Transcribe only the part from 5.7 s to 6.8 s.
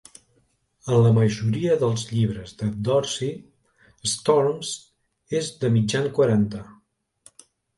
mitjan quaranta.